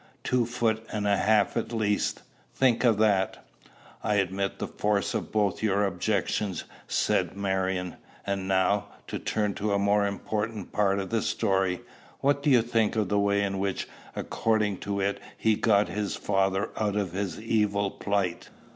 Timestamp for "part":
10.71-10.97